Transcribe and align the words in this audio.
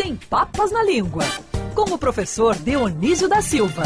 sem 0.00 0.14
papas 0.14 0.70
na 0.70 0.80
língua, 0.84 1.24
com 1.74 1.92
o 1.92 1.98
professor 1.98 2.54
Dionísio 2.54 3.28
da 3.28 3.42
Silva. 3.42 3.82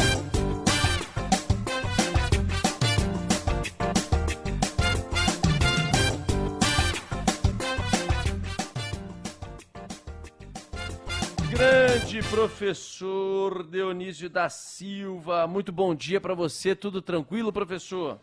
Grande 11.49 12.23
professor 12.29 13.67
Dionísio 13.67 14.29
da 14.29 14.51
Silva, 14.51 15.47
muito 15.47 15.73
bom 15.73 15.95
dia 15.95 16.21
para 16.21 16.35
você, 16.35 16.77
tudo 16.77 17.01
tranquilo, 17.01 17.51
professor? 17.51 18.21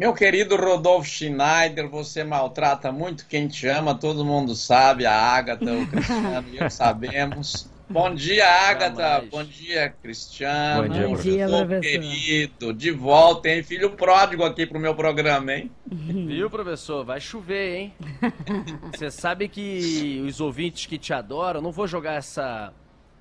Meu 0.00 0.14
querido 0.14 0.56
Rodolfo 0.56 1.06
Schneider, 1.06 1.86
você 1.86 2.24
maltrata 2.24 2.90
muito 2.90 3.26
quem 3.26 3.46
te 3.46 3.66
ama, 3.66 3.94
todo 3.94 4.24
mundo 4.24 4.54
sabe, 4.54 5.04
a 5.04 5.12
Ágata, 5.12 5.74
o 5.74 5.86
Cristiano 5.86 6.48
e 6.50 6.56
eu 6.56 6.70
sabemos. 6.72 7.70
Bom 7.86 8.14
dia, 8.14 8.48
Ágata. 8.48 9.22
Bom 9.30 9.44
dia, 9.44 9.90
Cristiano. 10.02 10.88
Bom 10.88 10.94
dia, 10.94 11.06
Bom 11.06 11.16
dia 11.16 11.48
professor. 11.48 11.80
querido. 11.82 12.72
De 12.72 12.90
volta, 12.90 13.50
hein? 13.50 13.62
Filho 13.62 13.90
pródigo 13.90 14.42
aqui 14.42 14.64
pro 14.64 14.80
meu 14.80 14.94
programa, 14.94 15.52
hein? 15.52 15.70
Viu, 15.86 16.48
professor? 16.48 17.04
Vai 17.04 17.20
chover, 17.20 17.76
hein? 17.76 17.94
Você 18.96 19.10
sabe 19.10 19.48
que 19.48 20.24
os 20.26 20.40
ouvintes 20.40 20.86
que 20.86 20.96
te 20.96 21.12
adoram, 21.12 21.60
não 21.60 21.72
vou 21.72 21.86
jogar 21.86 22.14
essa, 22.14 22.72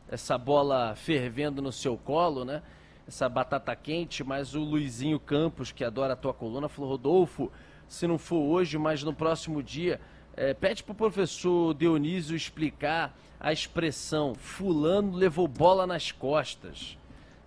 essa 0.09 0.37
bola 0.37 0.95
fervendo 0.95 1.61
no 1.61 1.73
seu 1.73 1.97
colo, 1.97 2.45
né? 2.45 2.61
Essa 3.09 3.27
batata 3.27 3.75
quente, 3.75 4.23
mas 4.23 4.55
o 4.55 4.61
Luizinho 4.61 5.19
Campos, 5.19 5.71
que 5.71 5.83
adora 5.83 6.13
a 6.13 6.15
tua 6.15 6.33
coluna, 6.33 6.69
falou: 6.69 6.91
Rodolfo, 6.91 7.51
se 7.87 8.07
não 8.07 8.17
for 8.17 8.41
hoje, 8.41 8.77
mas 8.77 9.03
no 9.03 9.13
próximo 9.13 9.61
dia, 9.61 9.99
é, 10.37 10.53
pede 10.53 10.83
para 10.83 10.93
o 10.93 10.95
professor 10.95 11.73
Dionísio 11.73 12.35
explicar 12.35 13.17
a 13.39 13.51
expressão 13.51 14.35
Fulano 14.35 15.15
levou 15.15 15.47
bola 15.47 15.87
nas 15.87 16.11
costas. 16.11 16.97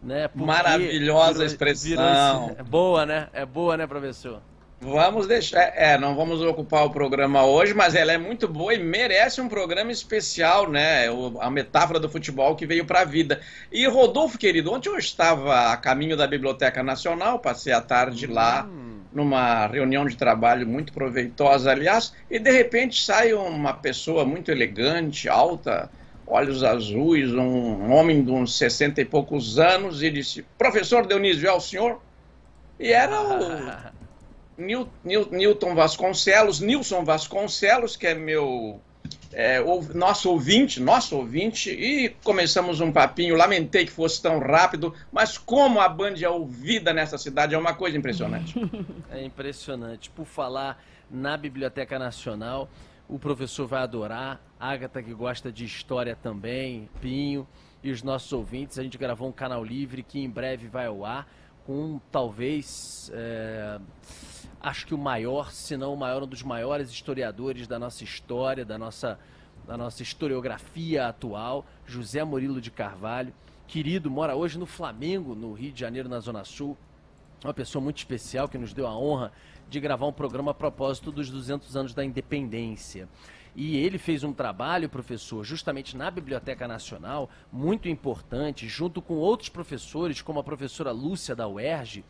Né? 0.03 0.29
Maravilhosa 0.35 1.33
virou, 1.35 1.47
expressão. 1.47 2.49
Virou, 2.49 2.57
é 2.59 2.63
boa, 2.63 3.07
né? 3.07 3.29
É 3.33 3.47
boa, 3.47 3.77
né, 3.77 3.87
professor? 3.87 4.43
Vamos 4.85 5.29
deixar. 5.29 5.73
É, 5.77 5.97
não 5.97 6.17
vamos 6.17 6.43
ocupar 6.43 6.85
o 6.85 6.91
programa 6.91 7.47
hoje, 7.47 7.73
mas 7.73 7.95
ela 7.95 8.11
é 8.11 8.19
muito 8.19 8.49
boa 8.49 8.75
e 8.75 8.83
merece 8.83 9.41
um 9.41 9.49
programa 9.49 9.93
especial, 9.93 10.69
né? 10.69 11.09
O, 11.09 11.41
a 11.41 11.49
metáfora 11.49 12.01
do 12.01 12.09
futebol 12.09 12.57
que 12.57 12.67
veio 12.67 12.85
para 12.85 13.03
a 13.03 13.05
vida. 13.05 13.41
E 13.71 13.87
Rodolfo, 13.87 14.37
querido, 14.37 14.73
ontem 14.73 14.89
eu 14.89 14.99
estava 14.99 15.73
a 15.73 15.77
caminho 15.77 16.17
da 16.17 16.27
Biblioteca 16.27 16.83
Nacional, 16.83 17.39
passei 17.39 17.73
a 17.73 17.81
tarde 17.81 18.27
hum. 18.27 18.35
lá 18.35 18.69
numa 19.13 19.69
reunião 19.69 20.05
de 20.05 20.17
trabalho 20.17 20.67
muito 20.67 20.93
proveitosa, 20.93 21.71
aliás, 21.71 22.13
e 22.29 22.41
de 22.41 22.51
repente 22.51 23.05
sai 23.05 23.33
uma 23.35 23.75
pessoa 23.75 24.25
muito 24.25 24.51
elegante, 24.51 25.29
alta, 25.29 25.93
olhos 26.27 26.65
azuis, 26.65 27.33
um 27.33 27.93
homem 27.93 28.25
de 28.25 28.33
uns 28.33 28.59
sessenta 28.59 29.01
e 29.01 29.05
poucos 29.05 29.61
anos, 29.61 30.03
e 30.03 30.11
disse: 30.11 30.45
Professor 30.59 31.07
Dionísio, 31.07 31.49
é 31.49 31.53
o 31.53 31.61
senhor? 31.61 32.03
E 32.81 32.93
era 32.93 33.21
o. 33.23 33.93
Nilton 34.63 35.75
Vasconcelos, 35.75 36.61
Nilson 36.61 37.05
Vasconcelos, 37.05 37.97
que 37.97 38.07
é 38.07 38.15
meu 38.15 38.81
é, 39.33 39.61
nosso 39.95 40.31
ouvinte, 40.31 40.81
nosso 40.81 41.17
ouvinte, 41.17 41.71
e 41.71 42.11
começamos 42.23 42.81
um 42.81 42.93
papinho. 42.93 43.35
Lamentei 43.35 43.87
que 43.87 43.91
fosse 43.91 44.21
tão 44.21 44.39
rápido, 44.39 44.95
mas 45.11 45.39
como 45.39 45.81
a 45.81 45.89
Band 45.89 46.15
é 46.21 46.29
ouvida 46.29 46.93
nessa 46.93 47.17
cidade 47.17 47.55
é 47.55 47.59
uma 47.59 47.75
coisa 47.75 47.97
impressionante. 47.97 48.55
É 49.11 49.23
impressionante. 49.23 50.11
Por 50.11 50.25
falar 50.25 50.83
na 51.11 51.37
Biblioteca 51.37 51.99
Nacional, 51.99 52.69
o 53.09 53.19
professor 53.19 53.67
vai 53.67 53.83
adorar. 53.83 54.41
Agatha, 54.59 55.03
que 55.03 55.13
gosta 55.13 55.53
de 55.53 55.65
história 55.65 56.17
também, 56.17 56.89
Pinho, 57.01 57.47
e 57.83 57.91
os 57.91 58.03
nossos 58.03 58.33
ouvintes. 58.33 58.79
A 58.79 58.83
gente 58.83 58.97
gravou 58.97 59.29
um 59.29 59.33
canal 59.33 59.63
livre 59.63 60.03
que 60.03 60.19
em 60.19 60.31
breve 60.31 60.67
vai 60.67 60.87
ao 60.87 61.05
ar, 61.05 61.29
com 61.67 62.01
talvez. 62.11 63.11
É 63.15 63.79
acho 64.63 64.87
que 64.87 64.95
o 64.95 64.99
maior, 64.99 65.51
se 65.51 65.77
não 65.77 65.93
o 65.93 65.97
maior, 65.97 66.23
um 66.23 66.27
dos 66.27 66.43
maiores 66.43 66.89
historiadores 66.91 67.67
da 67.67 67.79
nossa 67.79 68.05
história, 68.05 68.65
da 68.65 68.79
nossa, 68.79 69.19
da 69.67 69.77
nossa 69.77 70.03
historiografia 70.03 71.09
atual, 71.09 71.67
José 71.85 72.23
Murilo 72.23 72.61
de 72.61 72.71
Carvalho. 72.71 73.35
Querido, 73.67 74.09
mora 74.11 74.37
hoje 74.37 74.59
no 74.59 74.67
Flamengo, 74.67 75.35
no 75.35 75.53
Rio 75.53 75.73
de 75.73 75.81
Janeiro, 75.81 76.09
na 76.09 76.21
Zona 76.21 76.45
Sul. 76.45 76.79
Uma 77.43 77.53
pessoa 77.53 77.83
muito 77.83 77.99
especial 77.99 78.49
que 78.49 78.57
nos 78.57 78.73
deu 78.73 78.87
a 78.87 78.97
honra 78.97 79.33
de 79.69 79.81
gravar 79.81 80.07
um 80.07 80.13
programa 80.13 80.53
a 80.53 80.55
propósito 80.55 81.11
dos 81.11 81.29
200 81.29 81.77
anos 81.77 81.93
da 81.93 82.05
independência. 82.05 83.09
E 83.55 83.77
ele 83.77 83.99
fez 83.99 84.23
um 84.23 84.33
trabalho, 84.33 84.89
professor, 84.89 85.45
justamente 85.45 85.97
na 85.97 86.11
Biblioteca 86.11 86.69
Nacional, 86.69 87.29
muito 87.53 87.89
importante, 87.89 88.69
junto 88.69 89.03
com 89.03 89.15
outros 89.15 89.49
professores, 89.49 90.23
como 90.23 90.39
a 90.39 90.45
professora 90.45 90.93
Lúcia 90.93 91.35
da 91.35 91.49
UERJ, 91.49 92.05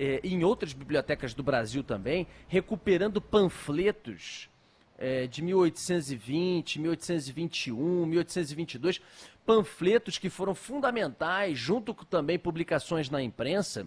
é, 0.00 0.18
em 0.24 0.42
outras 0.42 0.72
bibliotecas 0.72 1.34
do 1.34 1.42
Brasil 1.42 1.84
também, 1.84 2.26
recuperando 2.48 3.20
panfletos 3.20 4.48
é, 4.96 5.26
de 5.26 5.42
1820, 5.42 6.80
1821, 6.80 8.06
1822, 8.06 8.98
panfletos 9.44 10.16
que 10.16 10.30
foram 10.30 10.54
fundamentais, 10.54 11.58
junto 11.58 11.94
com 11.94 12.06
também 12.06 12.38
publicações 12.38 13.10
na 13.10 13.22
imprensa, 13.22 13.86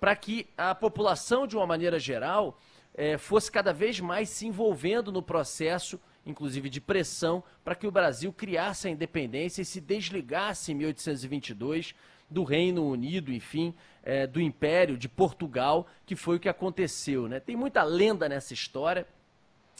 para 0.00 0.16
que 0.16 0.46
a 0.56 0.74
população, 0.74 1.46
de 1.46 1.58
uma 1.58 1.66
maneira 1.66 1.98
geral, 1.98 2.58
é, 2.94 3.18
fosse 3.18 3.52
cada 3.52 3.70
vez 3.70 4.00
mais 4.00 4.30
se 4.30 4.46
envolvendo 4.46 5.12
no 5.12 5.22
processo, 5.22 6.00
inclusive 6.24 6.70
de 6.70 6.80
pressão, 6.80 7.44
para 7.62 7.74
que 7.74 7.86
o 7.86 7.90
Brasil 7.90 8.32
criasse 8.32 8.88
a 8.88 8.90
independência 8.90 9.60
e 9.60 9.66
se 9.66 9.78
desligasse 9.78 10.72
em 10.72 10.76
1822 10.76 11.94
do 12.30 12.44
Reino 12.44 12.86
Unido, 12.86 13.32
enfim, 13.32 13.74
é, 14.02 14.26
do 14.26 14.40
Império 14.40 14.96
de 14.96 15.08
Portugal, 15.08 15.86
que 16.06 16.14
foi 16.14 16.36
o 16.36 16.40
que 16.40 16.48
aconteceu. 16.48 17.28
Né? 17.28 17.40
Tem 17.40 17.56
muita 17.56 17.82
lenda 17.82 18.28
nessa 18.28 18.54
história. 18.54 19.06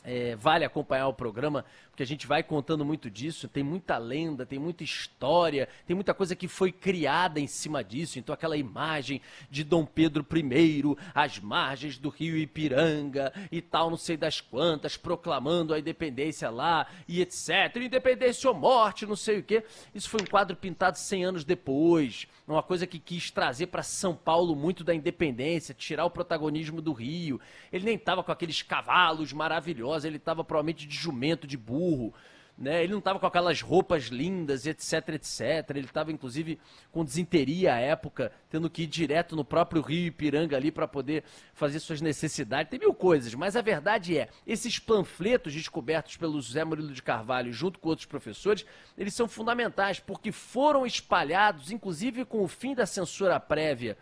É, 0.03 0.35
vale 0.35 0.65
acompanhar 0.65 1.09
o 1.09 1.13
programa, 1.13 1.63
porque 2.01 2.05
a 2.05 2.07
gente 2.07 2.27
vai 2.27 2.43
contando 2.43 2.83
muito 2.83 3.11
disso. 3.11 3.47
Tem 3.47 3.63
muita 3.63 3.99
lenda, 3.99 4.47
tem 4.47 4.59
muita 4.59 4.83
história, 4.83 5.69
tem 5.87 5.95
muita 5.95 6.15
coisa 6.15 6.35
que 6.35 6.49
foi 6.49 6.73
criada 6.73 7.39
em 7.39 7.47
cima 7.47 7.85
disso. 7.85 8.19
Então, 8.19 8.33
aquela 8.33 8.57
imagem 8.57 9.21
de 9.51 9.63
Dom 9.63 9.85
Pedro 9.85 10.27
I, 10.35 10.97
às 11.15 11.39
margens 11.39 11.99
do 11.99 12.09
rio 12.09 12.39
Ipiranga 12.39 13.31
e 13.53 13.61
tal, 13.61 13.91
não 13.91 13.99
sei 13.99 14.17
das 14.17 14.41
quantas, 14.41 14.97
proclamando 14.97 15.75
a 15.75 15.79
independência 15.79 16.49
lá 16.49 16.87
e 17.07 17.21
etc. 17.21 17.77
Independência 17.77 18.49
ou 18.49 18.57
morte, 18.57 19.05
não 19.05 19.17
sei 19.17 19.41
o 19.41 19.43
quê. 19.43 19.63
Isso 19.95 20.09
foi 20.09 20.23
um 20.23 20.27
quadro 20.27 20.57
pintado 20.57 20.97
100 20.97 21.25
anos 21.27 21.45
depois. 21.45 22.27
Uma 22.49 22.63
coisa 22.63 22.87
que 22.87 22.99
quis 22.99 23.31
trazer 23.31 23.67
para 23.67 23.83
São 23.83 24.15
Paulo 24.15 24.57
muito 24.57 24.83
da 24.83 24.95
independência, 24.95 25.75
tirar 25.75 26.07
o 26.07 26.11
protagonismo 26.11 26.81
do 26.81 26.93
Rio. 26.93 27.39
Ele 27.71 27.85
nem 27.85 27.95
estava 27.95 28.25
com 28.25 28.33
aqueles 28.33 28.63
cavalos 28.63 29.33
maravilhosos, 29.33 30.07
ele 30.07 30.17
estava 30.17 30.43
provavelmente 30.43 30.87
de 30.87 30.97
jumento, 30.97 31.47
de 31.47 31.57
burro 31.57 31.90
burro. 31.91 32.15
Né? 32.61 32.83
Ele 32.83 32.93
não 32.93 32.99
estava 32.99 33.19
com 33.19 33.27
aquelas 33.27 33.63
roupas 33.63 34.05
lindas, 34.05 34.67
etc, 34.67 35.09
etc. 35.15 35.71
Ele 35.71 35.87
estava, 35.87 36.13
inclusive, 36.13 36.59
com 36.93 37.03
desinteria 37.03 37.73
à 37.75 37.79
época, 37.79 38.31
tendo 38.51 38.69
que 38.69 38.83
ir 38.83 38.87
direto 38.87 39.35
no 39.35 39.43
próprio 39.43 39.81
Rio 39.81 40.09
Ipiranga 40.09 40.59
ali 40.59 40.71
para 40.71 40.87
poder 40.87 41.25
fazer 41.55 41.81
suas 41.81 42.03
necessidades. 42.03 42.69
Tem 42.69 42.79
mil 42.79 42.93
coisas, 42.93 43.35
mas 43.35 43.57
a 43.57 43.63
verdade 43.63 44.19
é, 44.19 44.29
esses 44.47 44.79
panfletos 44.79 45.55
descobertos 45.55 46.19
pelo 46.19 46.41
José 46.41 46.63
Murilo 46.63 46.93
de 46.93 47.03
Carvalho, 47.03 47.51
junto 47.51 47.79
com 47.79 47.89
outros 47.89 48.07
professores, 48.07 48.67
eles 48.99 49.15
são 49.15 49.27
fundamentais, 49.27 49.99
porque 49.99 50.31
foram 50.31 50.85
espalhados, 50.85 51.71
inclusive 51.71 52.27
com 52.27 52.43
o 52.43 52.49
fim 52.49 52.75
da 52.75 52.85
censura 52.85 53.41
prévia 53.41 53.97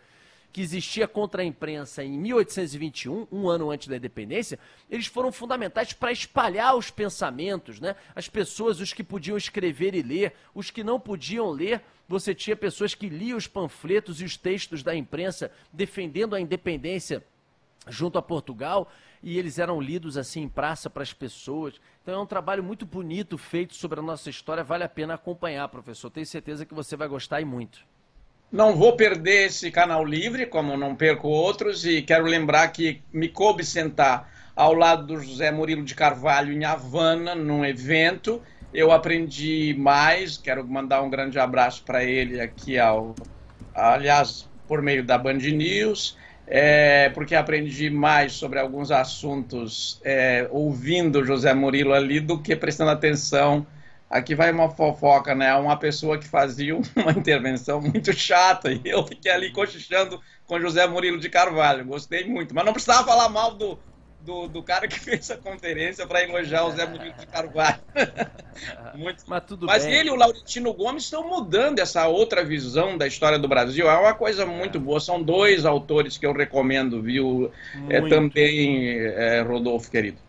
que 0.51 0.61
existia 0.61 1.07
contra 1.07 1.41
a 1.41 1.45
imprensa 1.45 2.03
em 2.03 2.17
1821, 2.17 3.27
um 3.31 3.47
ano 3.47 3.69
antes 3.69 3.87
da 3.87 3.97
independência, 3.97 4.57
eles 4.89 5.05
foram 5.05 5.31
fundamentais 5.31 5.93
para 5.93 6.11
espalhar 6.11 6.75
os 6.75 6.89
pensamentos, 6.89 7.79
né? 7.79 7.95
As 8.15 8.27
pessoas, 8.27 8.79
os 8.79 8.91
que 8.91 9.03
podiam 9.03 9.37
escrever 9.37 9.93
e 9.93 10.01
ler, 10.01 10.33
os 10.53 10.71
que 10.71 10.83
não 10.83 10.99
podiam 10.99 11.49
ler, 11.51 11.81
você 12.07 12.33
tinha 12.33 12.55
pessoas 12.55 12.95
que 12.95 13.07
liam 13.07 13.37
os 13.37 13.47
panfletos 13.47 14.21
e 14.21 14.25
os 14.25 14.35
textos 14.35 14.81
da 14.81 14.95
imprensa 14.95 15.51
defendendo 15.71 16.35
a 16.35 16.41
independência 16.41 17.23
junto 17.87 18.17
a 18.17 18.21
Portugal 18.21 18.91
e 19.21 19.37
eles 19.37 19.59
eram 19.59 19.79
lidos 19.79 20.17
assim 20.17 20.41
em 20.41 20.49
praça 20.49 20.89
para 20.89 21.03
as 21.03 21.13
pessoas. 21.13 21.79
Então 22.01 22.15
é 22.15 22.19
um 22.19 22.25
trabalho 22.25 22.63
muito 22.63 22.85
bonito 22.85 23.37
feito 23.37 23.75
sobre 23.75 23.99
a 23.99 24.03
nossa 24.03 24.29
história, 24.29 24.63
vale 24.63 24.83
a 24.83 24.89
pena 24.89 25.13
acompanhar, 25.13 25.67
professor. 25.69 26.09
Tenho 26.09 26.25
certeza 26.25 26.65
que 26.65 26.73
você 26.73 26.95
vai 26.95 27.07
gostar 27.07 27.39
e 27.41 27.45
muito. 27.45 27.85
Não 28.51 28.75
vou 28.75 28.95
perder 28.95 29.45
esse 29.45 29.69
canal 29.69 30.03
livre, 30.03 30.47
como 30.47 30.75
não 30.75 30.95
perco 30.95 31.27
outros, 31.27 31.85
e 31.85 32.01
quero 32.01 32.25
lembrar 32.25 32.67
que 32.69 33.03
me 33.13 33.29
coube 33.29 33.63
sentar 33.63 34.27
ao 34.55 34.73
lado 34.73 35.05
do 35.05 35.21
José 35.21 35.51
Murilo 35.51 35.83
de 35.83 35.93
Carvalho 35.93 36.51
em 36.51 36.65
Havana, 36.65 37.35
num 37.35 37.63
evento. 37.63 38.41
Eu 38.73 38.91
aprendi 38.91 39.75
mais, 39.77 40.35
quero 40.35 40.67
mandar 40.67 41.03
um 41.03 41.11
grande 41.11 41.37
abraço 41.37 41.83
para 41.85 42.03
ele 42.03 42.41
aqui, 42.41 42.79
ao, 42.79 43.15
aliás, 43.71 44.49
por 44.67 44.81
meio 44.81 45.03
da 45.03 45.17
Band 45.17 45.37
News, 45.37 46.17
é, 46.47 47.09
porque 47.09 47.35
aprendi 47.35 47.91
mais 47.91 48.33
sobre 48.33 48.57
alguns 48.57 48.89
assuntos 48.89 50.01
é, 50.03 50.47
ouvindo 50.49 51.23
José 51.23 51.53
Murilo 51.53 51.93
ali 51.93 52.19
do 52.19 52.41
que 52.41 52.55
prestando 52.55 52.89
atenção 52.89 53.67
aqui 54.09 54.33
vai 54.33 54.51
uma 54.51 54.69
fofoca, 54.69 55.35
né? 55.35 55.53
Uma 55.55 55.77
pessoa 55.77 56.17
que 56.17 56.27
fazia 56.27 56.75
uma 56.95 57.11
intervenção 57.11 57.79
muito 57.79 58.11
chata 58.13 58.71
e 58.71 58.81
eu 58.85 59.05
fiquei 59.05 59.31
ali 59.31 59.51
cochichando 59.51 60.19
com 60.45 60.59
José 60.59 60.87
Murilo 60.87 61.19
de 61.19 61.29
Carvalho. 61.29 61.85
Gostei 61.85 62.25
muito, 62.25 62.55
mas 62.55 62.65
não 62.65 62.73
precisava 62.73 63.05
falar 63.05 63.29
mal 63.29 63.53
do, 63.53 63.77
do, 64.21 64.47
do 64.47 64.63
cara 64.63 64.87
que 64.87 64.97
fez 64.99 65.29
a 65.29 65.37
conferência 65.37 66.07
para 66.07 66.23
elogiar 66.23 66.65
o 66.65 66.71
Zé 66.71 66.87
Murilo 66.87 67.13
de 67.13 67.27
Carvalho. 67.27 67.79
muito... 68.95 69.23
Mas 69.27 69.43
tudo 69.45 69.67
Mas 69.67 69.85
bem. 69.85 69.93
ele 69.93 70.09
e 70.09 70.11
o 70.11 70.15
Laurentino 70.15 70.73
Gomes 70.73 71.03
estão 71.03 71.27
mudando 71.27 71.79
essa 71.79 72.07
outra 72.07 72.43
visão 72.43 72.97
da 72.97 73.05
história 73.05 73.37
do 73.37 73.47
Brasil. 73.47 73.87
É 73.89 73.97
uma 73.97 74.15
coisa 74.15 74.45
muito 74.45 74.79
boa. 74.79 74.99
São 74.99 75.21
dois 75.21 75.65
autores 75.65 76.17
que 76.17 76.25
eu 76.25 76.33
recomendo, 76.33 77.01
viu? 77.01 77.51
É, 77.89 78.01
também, 78.01 78.97
é, 78.97 79.41
Rodolfo, 79.41 79.91
querido. 79.91 80.28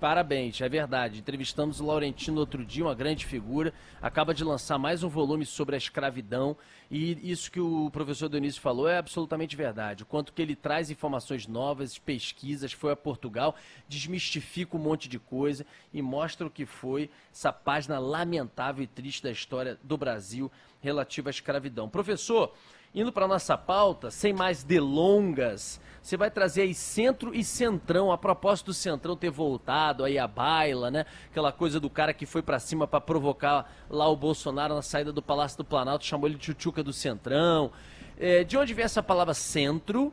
Parabéns, 0.00 0.58
é 0.62 0.66
verdade. 0.66 1.18
Entrevistamos 1.18 1.78
o 1.78 1.84
Laurentino 1.84 2.40
outro 2.40 2.64
dia, 2.64 2.82
uma 2.82 2.94
grande 2.94 3.26
figura. 3.26 3.70
Acaba 4.00 4.32
de 4.32 4.42
lançar 4.42 4.78
mais 4.78 5.02
um 5.02 5.10
volume 5.10 5.44
sobre 5.44 5.74
a 5.74 5.78
escravidão. 5.78 6.56
E 6.90 7.30
isso 7.30 7.52
que 7.52 7.60
o 7.60 7.90
professor 7.90 8.26
Dionísio 8.30 8.62
falou 8.62 8.88
é 8.88 8.96
absolutamente 8.96 9.54
verdade. 9.54 10.02
O 10.02 10.06
quanto 10.06 10.32
que 10.32 10.40
ele 10.40 10.56
traz 10.56 10.90
informações 10.90 11.46
novas, 11.46 11.98
pesquisas, 11.98 12.72
foi 12.72 12.92
a 12.92 12.96
Portugal, 12.96 13.54
desmistifica 13.86 14.74
um 14.74 14.80
monte 14.80 15.06
de 15.06 15.18
coisa 15.18 15.66
e 15.92 16.00
mostra 16.00 16.46
o 16.46 16.50
que 16.50 16.64
foi 16.64 17.10
essa 17.30 17.52
página 17.52 17.98
lamentável 17.98 18.82
e 18.82 18.86
triste 18.86 19.22
da 19.22 19.30
história 19.30 19.78
do 19.84 19.98
Brasil 19.98 20.50
relativa 20.80 21.28
à 21.28 21.30
escravidão. 21.30 21.90
Professor, 21.90 22.54
indo 22.94 23.12
para 23.12 23.28
nossa 23.28 23.56
pauta, 23.56 24.10
sem 24.10 24.32
mais 24.32 24.64
delongas, 24.64 25.80
você 26.02 26.16
vai 26.16 26.30
trazer 26.30 26.62
aí 26.62 26.74
centro 26.74 27.34
e 27.34 27.44
centrão, 27.44 28.10
a 28.10 28.18
propósito 28.18 28.66
do 28.66 28.74
centrão 28.74 29.16
ter 29.16 29.30
voltado 29.30 30.02
aí 30.02 30.18
a 30.18 30.26
baila, 30.26 30.90
né? 30.90 31.04
Aquela 31.30 31.52
coisa 31.52 31.78
do 31.78 31.90
cara 31.90 32.14
que 32.14 32.26
foi 32.26 32.42
para 32.42 32.58
cima 32.58 32.86
para 32.86 33.00
provocar 33.00 33.70
lá 33.88 34.08
o 34.08 34.16
Bolsonaro 34.16 34.74
na 34.74 34.82
saída 34.82 35.12
do 35.12 35.22
Palácio 35.22 35.58
do 35.58 35.64
Planalto, 35.64 36.04
chamou 36.04 36.26
ele 36.26 36.36
de 36.36 36.40
tchutchuca 36.40 36.82
do 36.82 36.92
centrão. 36.92 37.70
É, 38.18 38.44
de 38.44 38.56
onde 38.56 38.74
vem 38.74 38.84
essa 38.84 39.02
palavra 39.02 39.34
centro 39.34 40.12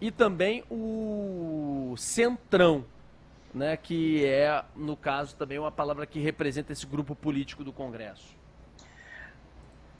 e 0.00 0.10
também 0.10 0.64
o 0.70 1.94
centrão, 1.96 2.84
né? 3.54 3.76
Que 3.76 4.24
é, 4.26 4.62
no 4.76 4.96
caso, 4.96 5.34
também 5.34 5.58
uma 5.58 5.72
palavra 5.72 6.06
que 6.06 6.20
representa 6.20 6.72
esse 6.72 6.86
grupo 6.86 7.16
político 7.16 7.64
do 7.64 7.72
Congresso. 7.72 8.41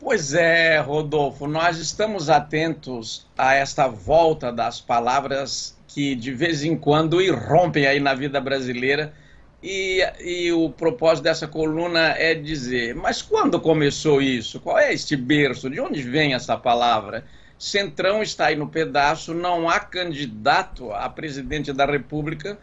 Pois 0.04 0.34
é, 0.34 0.80
Rodolfo, 0.80 1.46
nós 1.46 1.78
estamos 1.78 2.28
atentos 2.28 3.24
a 3.38 3.54
esta 3.54 3.86
volta 3.86 4.50
das 4.50 4.80
palavras 4.80 5.78
que 5.86 6.16
de 6.16 6.32
vez 6.32 6.64
em 6.64 6.76
quando 6.76 7.22
irrompem 7.22 7.86
aí 7.86 8.00
na 8.00 8.12
vida 8.12 8.40
brasileira. 8.40 9.14
E, 9.62 10.00
e, 10.18 10.50
o 10.50 10.70
propósito 10.70 11.22
dessa 11.22 11.46
coluna 11.46 12.16
é 12.18 12.34
dizer: 12.34 12.96
mas 12.96 13.22
quando 13.22 13.60
começou 13.60 14.20
isso? 14.20 14.58
Qual 14.58 14.76
é 14.76 14.92
este 14.92 15.14
berço? 15.14 15.70
De 15.70 15.80
onde 15.80 16.02
vem 16.02 16.34
essa 16.34 16.56
palavra? 16.56 17.24
Centrão 17.56 18.24
está 18.24 18.46
aí 18.46 18.56
no 18.56 18.66
pedaço, 18.66 19.32
não 19.32 19.70
há 19.70 19.78
candidato 19.78 20.92
a 20.92 21.08
presidente 21.08 21.72
da 21.72 21.86
República 21.86 22.58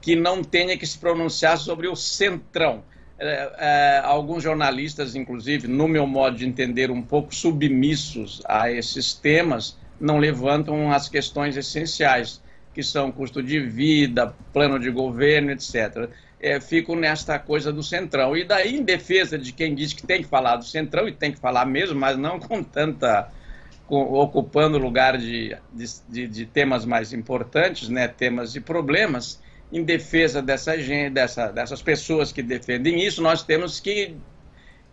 que 0.00 0.16
não 0.16 0.42
tenha 0.42 0.76
que 0.76 0.84
se 0.86 0.98
pronunciar 0.98 1.58
sobre 1.58 1.86
o 1.86 1.94
Centrão 1.94 2.82
é, 3.22 3.52
é, 3.58 4.00
alguns 4.04 4.42
jornalistas, 4.42 5.14
inclusive, 5.14 5.68
no 5.68 5.86
meu 5.86 6.08
modo 6.08 6.36
de 6.36 6.44
entender, 6.44 6.90
um 6.90 7.00
pouco 7.00 7.32
submissos 7.32 8.42
a 8.46 8.68
esses 8.68 9.14
temas, 9.14 9.78
não 10.00 10.18
levantam 10.18 10.90
as 10.90 11.08
questões 11.08 11.56
essenciais, 11.56 12.42
que 12.74 12.82
são 12.82 13.12
custo 13.12 13.40
de 13.40 13.60
vida, 13.60 14.34
plano 14.52 14.76
de 14.76 14.90
governo, 14.90 15.52
etc. 15.52 16.10
É, 16.40 16.60
fico 16.60 16.96
nesta 16.96 17.38
coisa 17.38 17.72
do 17.72 17.80
centrão. 17.80 18.36
E 18.36 18.42
daí, 18.42 18.76
em 18.76 18.82
defesa 18.82 19.38
de 19.38 19.52
quem 19.52 19.72
diz 19.72 19.92
que 19.92 20.04
tem 20.04 20.22
que 20.22 20.28
falar 20.28 20.56
do 20.56 20.64
centrão, 20.64 21.06
e 21.06 21.12
tem 21.12 21.30
que 21.30 21.38
falar 21.38 21.64
mesmo, 21.64 22.00
mas 22.00 22.16
não 22.16 22.40
com 22.40 22.60
tanta. 22.60 23.30
Com, 23.86 24.00
ocupando 24.14 24.78
lugar 24.78 25.18
de, 25.18 25.56
de, 26.08 26.26
de 26.26 26.46
temas 26.46 26.84
mais 26.84 27.12
importantes, 27.12 27.88
né, 27.88 28.08
temas 28.08 28.56
e 28.56 28.60
problemas 28.60 29.40
em 29.72 29.82
defesa 29.82 30.42
dessa 30.42 30.78
gente, 30.78 31.14
dessa, 31.14 31.50
dessas 31.50 31.80
pessoas 31.80 32.30
que 32.30 32.42
defendem 32.42 33.02
isso, 33.02 33.22
nós 33.22 33.42
temos 33.42 33.80
que, 33.80 34.14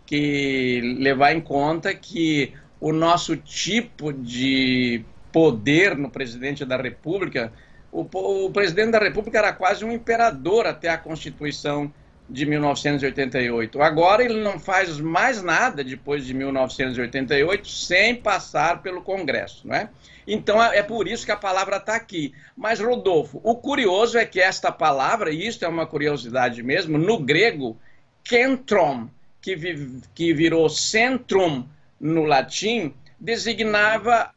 que 0.06 0.96
levar 0.98 1.34
em 1.34 1.42
conta 1.42 1.94
que 1.94 2.54
o 2.80 2.94
nosso 2.94 3.36
tipo 3.36 4.14
de 4.14 5.04
poder 5.34 5.98
no 5.98 6.10
presidente 6.10 6.64
da 6.64 6.78
República, 6.78 7.52
o, 7.92 8.08
o 8.46 8.52
presidente 8.52 8.92
da 8.92 9.00
República 9.00 9.38
era 9.38 9.52
quase 9.52 9.84
um 9.84 9.92
imperador 9.92 10.66
até 10.66 10.90
a 10.90 10.98
Constituição 10.98 11.94
de 12.30 12.46
1988. 12.46 13.82
Agora 13.82 14.24
ele 14.24 14.42
não 14.42 14.60
faz 14.60 15.00
mais 15.00 15.42
nada 15.42 15.84
depois 15.84 16.26
de 16.26 16.34
1988 16.34 17.68
sem 17.68 18.16
passar 18.16 18.82
pelo 18.82 19.02
Congresso, 19.02 19.68
não 19.68 19.76
é? 19.76 19.90
Então 20.28 20.64
é, 20.64 20.78
é 20.78 20.84
por 20.84 21.08
isso 21.08 21.26
que 21.26 21.32
a 21.32 21.38
palavra 21.38 21.78
está 21.78 21.96
aqui. 21.96 22.34
Mas, 22.56 22.80
Rodolfo, 22.80 23.42
o 23.44 23.56
curioso 23.56 24.18
é 24.18 24.26
que 24.26 24.40
esta 24.40 24.72
palavra, 24.72 25.32
e 25.32 25.48
isso 25.48 25.66
é 25.66 25.68
uma 25.68 25.88
curiosidade 25.88 26.62
mesmo, 26.62 26.98
no 26.98 27.18
grego, 27.18 27.76
kentron, 28.24 29.10
que, 29.42 29.56
vi, 29.56 30.02
que 30.14 30.32
virou 30.34 30.70
centrum 30.70 31.66
no 32.00 32.26
latim, 32.26 32.94
designava 33.20 34.32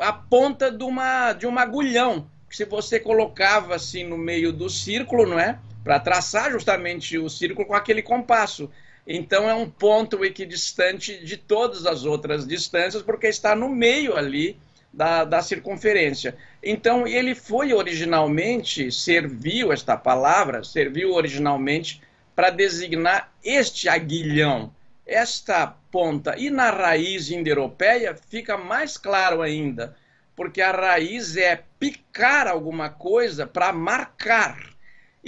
a 0.00 0.12
ponta 0.12 0.70
de, 0.70 0.84
uma, 0.84 1.32
de 1.32 1.46
um 1.46 1.58
agulhão, 1.58 2.28
que 2.48 2.56
se 2.56 2.64
você 2.64 3.00
colocava 3.00 3.74
assim 3.74 4.04
no 4.04 4.18
meio 4.18 4.52
do 4.52 4.68
círculo, 4.68 5.26
não 5.26 5.38
é? 5.38 5.58
Para 5.82 6.00
traçar 6.00 6.50
justamente 6.50 7.18
o 7.18 7.28
círculo 7.28 7.66
com 7.66 7.74
aquele 7.74 8.02
compasso. 8.02 8.70
Então 9.06 9.48
é 9.48 9.54
um 9.54 9.68
ponto 9.68 10.24
equidistante 10.24 11.24
de 11.24 11.36
todas 11.36 11.86
as 11.86 12.04
outras 12.04 12.46
distâncias, 12.46 13.02
porque 13.02 13.26
está 13.26 13.54
no 13.54 13.68
meio 13.68 14.16
ali 14.16 14.58
da, 14.92 15.24
da 15.24 15.42
circunferência. 15.42 16.36
Então, 16.62 17.06
ele 17.06 17.34
foi 17.34 17.72
originalmente, 17.72 18.90
serviu 18.90 19.72
esta 19.72 19.96
palavra, 19.96 20.64
serviu 20.64 21.12
originalmente 21.12 22.02
para 22.34 22.50
designar 22.50 23.32
este 23.44 23.88
aguilhão, 23.88 24.72
esta 25.06 25.66
ponta. 25.90 26.36
E 26.36 26.50
na 26.50 26.70
raiz 26.70 27.30
indo-europeia 27.30 28.16
fica 28.28 28.56
mais 28.56 28.96
claro 28.96 29.42
ainda, 29.42 29.96
porque 30.34 30.60
a 30.60 30.72
raiz 30.72 31.36
é 31.36 31.62
picar 31.78 32.46
alguma 32.46 32.88
coisa 32.90 33.46
para 33.46 33.72
marcar. 33.72 34.58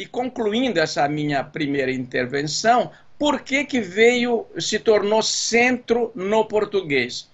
E 0.00 0.06
concluindo 0.06 0.80
essa 0.80 1.06
minha 1.06 1.44
primeira 1.44 1.92
intervenção, 1.92 2.90
por 3.18 3.42
que, 3.42 3.66
que 3.66 3.82
veio, 3.82 4.46
se 4.58 4.78
tornou 4.78 5.22
centro 5.22 6.10
no 6.14 6.46
português? 6.46 7.28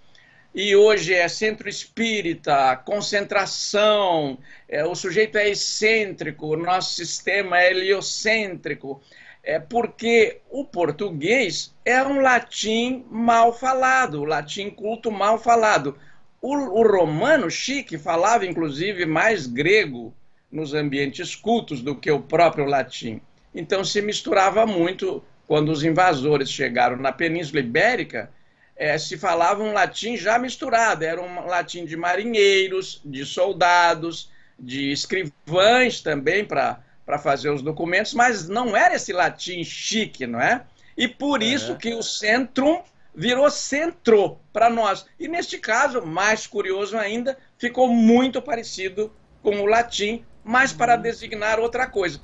e 0.53 0.75
hoje 0.75 1.15
é 1.15 1.29
centro 1.29 1.69
espírita, 1.69 2.75
concentração, 2.79 4.39
é, 4.69 4.85
o 4.85 4.97
sujeito 4.97 5.37
é 5.39 5.51
excêntrico, 5.51 6.47
o 6.47 6.57
nosso 6.57 6.95
sistema 6.95 7.61
é 7.61 7.71
heliocêntrico, 7.71 9.01
é 9.45 9.61
porque 9.61 10.41
o 10.51 10.65
português 10.65 11.73
é 11.85 12.03
um 12.03 12.21
latim 12.21 13.05
mal 13.09 13.53
falado, 13.53 14.23
o 14.23 14.25
latim 14.25 14.71
culto 14.71 15.13
mal 15.13 15.39
falado. 15.39 15.97
O, 16.43 16.55
o 16.55 16.83
romano 16.83 17.49
chique 17.49 17.97
falava, 17.97 18.45
inclusive, 18.45 19.07
mais 19.07 19.47
grego 19.47 20.13
nos 20.57 20.75
ambientes 20.75 21.37
cultos 21.37 21.83
do 21.83 21.95
que 21.95 22.11
o 22.11 22.21
próprio 22.21 22.65
latim. 22.65 23.21
Então 23.55 23.85
se 23.85 24.01
misturava 24.03 24.67
muito 24.67 25.23
quando 25.47 25.71
os 25.71 25.85
invasores 25.85 26.51
chegaram 26.51 26.97
na 26.97 27.13
Península 27.13 27.61
Ibérica 27.61 28.31
é, 28.77 28.99
se 28.99 29.17
falava 29.17 29.63
um 29.63 29.73
latim 29.73 30.17
já 30.17 30.39
misturado, 30.39 31.03
era 31.03 31.21
um 31.21 31.47
latim 31.47 31.87
de 31.87 31.97
marinheiros, 31.97 33.01
de 33.03 33.25
soldados, 33.25 34.31
de 34.59 34.93
escrivães 34.93 36.03
também 36.03 36.45
para 36.45 36.79
fazer 37.23 37.49
os 37.51 37.63
documentos, 37.63 38.13
mas 38.13 38.49
não 38.49 38.77
era 38.77 38.95
esse 38.95 39.13
latim 39.13 39.65
chique, 39.65 40.27
não 40.27 40.41
é? 40.41 40.63
E 40.97 41.09
por 41.09 41.43
é. 41.43 41.47
isso 41.47 41.77
que 41.77 41.95
o 41.95 42.03
centrum 42.03 42.83
virou 43.15 43.51
centro 43.51 44.39
para 44.53 44.69
nós. 44.69 45.07
E 45.19 45.27
neste 45.27 45.57
caso, 45.57 46.05
mais 46.05 46.47
curioso 46.47 46.99
ainda, 46.99 47.39
ficou 47.57 47.89
muito 47.89 48.43
parecido 48.43 49.11
com 49.43 49.61
o 49.61 49.67
latim, 49.67 50.23
mas 50.47 50.73
para 50.73 50.95
designar 50.95 51.59
outra 51.59 51.89
coisa. 51.89 52.21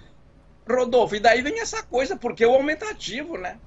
Rodolfo, 0.64 1.16
e 1.16 1.20
daí 1.20 1.42
vem 1.42 1.58
essa 1.58 1.82
coisa, 1.82 2.16
porque 2.16 2.44
é 2.44 2.46
o 2.46 2.54
aumentativo, 2.54 3.36
né? 3.36 3.58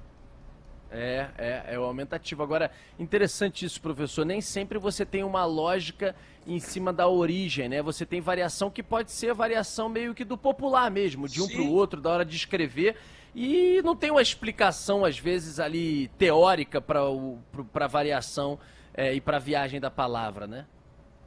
É, 0.90 1.26
é, 1.36 1.64
é 1.74 1.78
o 1.78 1.82
aumentativo. 1.82 2.42
Agora, 2.42 2.70
interessante 2.98 3.66
isso, 3.66 3.78
professor. 3.82 4.24
Nem 4.24 4.40
sempre 4.40 4.78
você 4.78 5.04
tem 5.04 5.22
uma 5.22 5.44
lógica 5.44 6.16
em 6.46 6.58
cima 6.58 6.90
da 6.90 7.06
origem, 7.06 7.68
né? 7.68 7.82
Você 7.82 8.06
tem 8.06 8.22
variação 8.22 8.70
que 8.70 8.82
pode 8.82 9.12
ser 9.12 9.34
variação 9.34 9.90
meio 9.90 10.14
que 10.14 10.24
do 10.24 10.38
popular 10.38 10.90
mesmo, 10.90 11.28
de 11.28 11.42
um 11.42 11.48
para 11.48 11.60
o 11.60 11.70
outro, 11.70 12.00
da 12.00 12.08
hora 12.08 12.24
de 12.24 12.34
escrever. 12.34 12.96
E 13.34 13.82
não 13.84 13.94
tem 13.94 14.10
uma 14.10 14.22
explicação, 14.22 15.04
às 15.04 15.18
vezes, 15.18 15.60
ali 15.60 16.08
teórica 16.16 16.80
para 16.80 17.00
a 17.00 17.86
variação 17.86 18.58
é, 18.94 19.12
e 19.12 19.20
para 19.20 19.36
a 19.36 19.40
viagem 19.40 19.78
da 19.78 19.90
palavra, 19.90 20.46
né? 20.46 20.64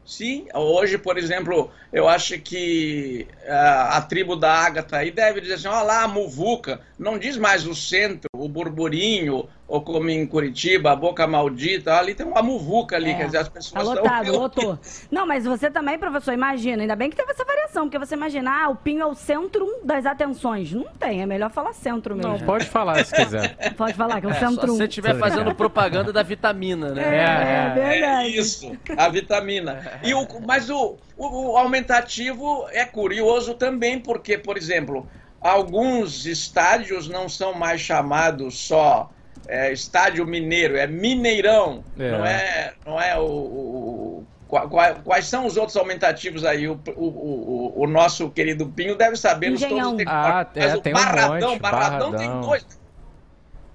Sim, 0.09 0.47
hoje, 0.55 0.97
por 0.97 1.19
exemplo, 1.19 1.71
eu 1.93 2.09
acho 2.09 2.39
que 2.39 3.27
a, 3.47 3.97
a 3.97 4.01
tribo 4.01 4.35
da 4.35 4.51
Ágata 4.51 4.97
aí 4.97 5.11
deve 5.11 5.39
dizer 5.39 5.53
assim, 5.53 5.67
olha 5.67 5.83
lá, 5.83 6.01
a 6.03 6.07
muvuca, 6.07 6.81
não 6.97 7.19
diz 7.19 7.37
mais 7.37 7.67
o 7.67 7.75
centro, 7.75 8.27
o 8.35 8.49
burburinho, 8.49 9.47
ou 9.69 9.81
como 9.81 10.09
em 10.09 10.25
Curitiba, 10.25 10.91
a 10.91 10.95
boca 10.95 11.27
maldita, 11.27 11.93
ali 11.93 12.15
tem 12.15 12.25
uma 12.25 12.41
muvuca 12.41 12.95
ali, 12.95 13.11
é, 13.11 13.13
quer 13.13 13.25
dizer, 13.27 13.37
as 13.37 13.49
pessoas 13.49 13.87
tá 13.87 13.93
lotado, 13.93 14.25
estão... 14.25 14.41
lotou. 14.41 14.79
Não, 15.11 15.27
mas 15.27 15.45
você 15.45 15.69
também, 15.69 15.97
professor, 15.99 16.33
imagina, 16.33 16.81
ainda 16.81 16.95
bem 16.95 17.07
que 17.07 17.15
teve 17.15 17.31
essa 17.31 17.45
variação, 17.45 17.83
porque 17.83 17.99
você 17.99 18.15
imagina, 18.15 18.63
ah, 18.63 18.69
o 18.69 18.75
Pinho 18.75 19.03
é 19.03 19.05
o 19.05 19.13
centro 19.13 19.67
das 19.83 20.07
atenções. 20.07 20.71
Não 20.73 20.85
tem, 20.99 21.21
é 21.21 21.25
melhor 21.27 21.51
falar 21.51 21.73
centro 21.73 22.15
mesmo. 22.15 22.31
Não, 22.31 22.39
pode 22.39 22.65
falar 22.65 23.05
se 23.05 23.15
quiser. 23.15 23.55
Pode 23.77 23.93
falar, 23.93 24.19
que 24.19 24.25
é 24.25 24.29
o 24.29 24.33
é, 24.33 24.39
centro. 24.39 24.71
Se 24.71 24.77
você 24.77 24.85
estiver 24.85 25.17
fazendo 25.17 25.53
propaganda 25.53 26.11
da 26.11 26.23
vitamina, 26.23 26.89
né? 26.89 27.03
É, 27.03 27.17
é, 27.17 27.85
é 27.85 27.89
verdade. 27.91 28.25
É 28.25 28.27
isso, 28.27 28.75
a 28.97 29.07
vitamina. 29.07 29.99
E 30.03 30.13
o, 30.13 30.27
mas 30.45 30.69
o, 30.69 30.97
o, 31.15 31.51
o 31.51 31.57
aumentativo 31.57 32.65
é 32.71 32.85
curioso 32.85 33.53
também, 33.53 33.99
porque, 33.99 34.37
por 34.37 34.57
exemplo, 34.57 35.07
alguns 35.39 36.25
estádios 36.25 37.07
não 37.07 37.29
são 37.29 37.53
mais 37.53 37.79
chamados 37.79 38.57
só 38.57 39.09
é, 39.47 39.71
estádio 39.71 40.25
mineiro, 40.25 40.77
é 40.77 40.87
Mineirão, 40.87 41.83
é. 41.97 42.11
não 42.11 42.25
é, 42.25 42.73
não 42.85 43.01
é 43.01 43.17
o, 43.17 43.23
o, 43.23 44.25
o, 44.47 45.01
quais 45.03 45.25
são 45.25 45.45
os 45.45 45.57
outros 45.57 45.75
aumentativos 45.77 46.43
aí? 46.45 46.67
O, 46.67 46.79
o, 46.95 47.83
o, 47.83 47.87
nosso 47.87 48.29
querido 48.29 48.67
Pinho 48.67 48.95
deve 48.95 49.15
saber 49.15 49.51
os 49.51 49.61
todos. 49.61 50.03
Ah, 50.07 50.47
é, 50.55 50.67
Mas 50.67 50.75
o 50.75 50.81
tem 50.81 50.93
Barradão, 50.93 51.49
um 51.49 51.51
monte, 51.51 51.61
Barradão, 51.61 52.11
Barradão 52.11 52.19
tem 52.19 52.41
dois. 52.41 52.79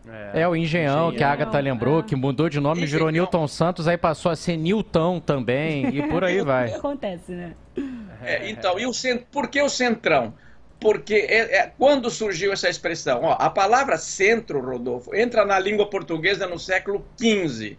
É, 0.06 0.42
é, 0.42 0.48
o 0.48 0.54
Engenhão, 0.54 1.08
Engenhão, 1.08 1.12
que 1.12 1.24
a 1.24 1.32
Agatha 1.32 1.58
lembrou, 1.58 2.00
é. 2.00 2.02
que 2.02 2.14
mudou 2.14 2.48
de 2.48 2.60
nome, 2.60 2.82
Engenhão. 2.82 2.92
virou 2.98 3.10
Newton 3.10 3.48
Santos, 3.48 3.88
aí 3.88 3.96
passou 3.96 4.30
a 4.30 4.36
ser 4.36 4.56
Newton 4.56 5.18
também, 5.18 5.96
e 5.96 6.02
por 6.08 6.22
aí 6.22 6.42
vai. 6.44 6.72
Acontece, 6.74 7.32
né? 7.32 7.54
É, 8.22 8.48
então, 8.50 8.78
e 8.78 8.86
o 8.86 8.92
cent... 8.92 9.22
por 9.32 9.48
que 9.48 9.60
o 9.62 9.68
Centrão? 9.68 10.34
Porque 10.84 11.14
é, 11.14 11.60
é, 11.60 11.72
quando 11.78 12.10
surgiu 12.10 12.52
essa 12.52 12.68
expressão? 12.68 13.22
Ó, 13.22 13.38
a 13.40 13.48
palavra 13.48 13.96
centro, 13.96 14.60
Rodolfo, 14.60 15.14
entra 15.14 15.42
na 15.42 15.58
língua 15.58 15.88
portuguesa 15.88 16.46
no 16.46 16.58
século 16.58 17.02
XV. 17.18 17.78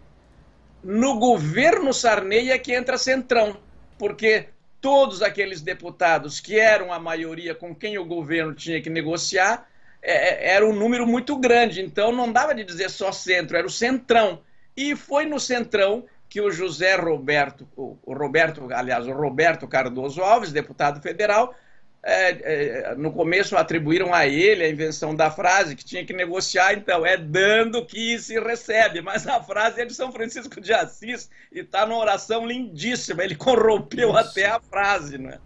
No 0.82 1.16
governo 1.16 1.94
Sarney 1.94 2.50
é 2.50 2.58
que 2.58 2.74
entra 2.74 2.98
centrão, 2.98 3.58
porque 3.96 4.48
todos 4.80 5.22
aqueles 5.22 5.60
deputados 5.60 6.40
que 6.40 6.58
eram 6.58 6.92
a 6.92 6.98
maioria 6.98 7.54
com 7.54 7.72
quem 7.72 7.96
o 7.96 8.04
governo 8.04 8.52
tinha 8.52 8.82
que 8.82 8.90
negociar 8.90 9.68
é, 10.02 10.50
é, 10.50 10.54
era 10.56 10.66
um 10.66 10.74
número 10.74 11.06
muito 11.06 11.36
grande, 11.36 11.80
então 11.80 12.10
não 12.10 12.32
dava 12.32 12.56
de 12.56 12.64
dizer 12.64 12.90
só 12.90 13.12
centro, 13.12 13.56
era 13.56 13.68
o 13.68 13.70
centrão. 13.70 14.40
E 14.76 14.96
foi 14.96 15.26
no 15.26 15.38
centrão 15.38 16.06
que 16.28 16.40
o 16.40 16.50
José 16.50 16.96
Roberto, 16.96 17.68
o, 17.76 17.96
Roberto, 18.04 18.66
aliás, 18.72 19.06
o 19.06 19.12
Roberto 19.12 19.68
Cardoso 19.68 20.22
Alves, 20.22 20.50
deputado 20.50 21.00
federal, 21.00 21.54
é, 22.08 22.92
é, 22.92 22.94
no 22.94 23.12
começo 23.12 23.56
atribuíram 23.56 24.14
a 24.14 24.28
ele 24.28 24.62
a 24.62 24.70
invenção 24.70 25.12
da 25.12 25.28
frase 25.28 25.74
que 25.74 25.84
tinha 25.84 26.06
que 26.06 26.12
negociar, 26.12 26.72
então 26.72 27.04
é 27.04 27.16
dando 27.16 27.84
que 27.84 28.16
se 28.20 28.38
recebe, 28.38 29.02
mas 29.02 29.26
a 29.26 29.42
frase 29.42 29.80
é 29.80 29.84
de 29.84 29.92
São 29.92 30.12
Francisco 30.12 30.60
de 30.60 30.72
Assis 30.72 31.28
e 31.50 31.58
está 31.58 31.84
numa 31.84 31.98
oração 31.98 32.46
lindíssima, 32.46 33.24
ele 33.24 33.34
corrompeu 33.34 34.12
Nossa. 34.12 34.30
até 34.30 34.46
a 34.46 34.60
frase, 34.60 35.18
né? 35.18 35.40